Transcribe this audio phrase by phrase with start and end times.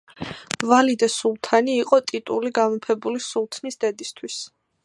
[0.69, 4.45] ვალიდე სულთანი იყო ტიტული გამეფებული სულთნის დედისთვის.